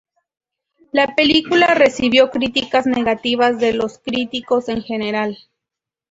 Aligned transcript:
La 0.91 1.13
película 1.13 1.75
recibió 1.75 2.31
críticas 2.31 2.87
negativas 2.87 3.59
de 3.59 3.73
los 3.73 3.99
críticos 3.99 4.67
en 4.67 4.81
general. 4.81 5.37